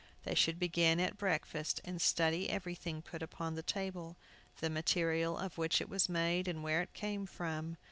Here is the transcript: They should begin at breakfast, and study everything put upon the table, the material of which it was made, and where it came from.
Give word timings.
They 0.23 0.33
should 0.33 0.57
begin 0.57 0.99
at 0.99 1.19
breakfast, 1.19 1.79
and 1.85 2.01
study 2.01 2.49
everything 2.49 3.03
put 3.03 3.21
upon 3.21 3.53
the 3.53 3.61
table, 3.61 4.17
the 4.59 4.67
material 4.71 5.37
of 5.37 5.59
which 5.59 5.79
it 5.79 5.89
was 5.89 6.09
made, 6.09 6.47
and 6.47 6.63
where 6.63 6.81
it 6.81 6.95
came 6.95 7.27
from. 7.27 7.77